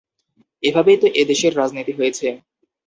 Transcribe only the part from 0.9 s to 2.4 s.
তো এ দেশের রাজনীতি হয়েছে।